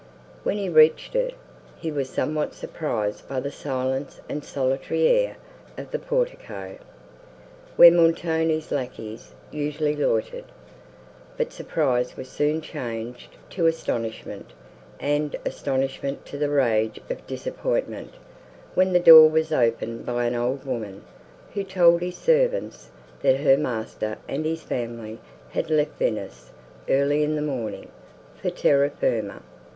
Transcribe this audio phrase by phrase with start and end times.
[0.41, 1.35] When he reached it,
[1.77, 5.37] he was somewhat surprised by the silence and solitary air
[5.77, 6.79] of the portico,
[7.75, 10.45] where Montoni's lacqueys usually loitered;
[11.37, 14.53] but surprise was soon changed to astonishment,
[14.99, 18.15] and astonishment to the rage of disappointment,
[18.73, 21.03] when the door was opened by an old woman,
[21.53, 22.89] who told his servants,
[23.21, 25.19] that her master and his family
[25.51, 26.49] had left Venice,
[26.89, 27.89] early in the morning,
[28.35, 29.43] for Terra firma.